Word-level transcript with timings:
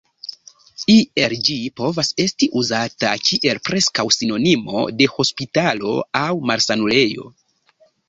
Iel 0.93 1.35
ĝi 1.49 1.57
povas 1.81 2.09
esti 2.23 2.49
uzata 2.63 3.13
kiel 3.29 3.61
preskaŭ 3.71 4.09
sinonimo 4.19 4.89
de 5.03 5.11
hospitalo 5.15 5.97
aŭ 6.25 6.29
malsanulejo. 6.53 7.33